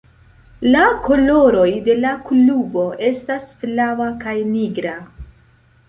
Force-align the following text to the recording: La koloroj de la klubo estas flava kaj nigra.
La 0.75 0.85
koloroj 1.07 1.67
de 1.89 1.97
la 2.01 2.15
klubo 2.31 2.89
estas 3.13 3.47
flava 3.61 4.13
kaj 4.27 4.39
nigra. 4.57 5.01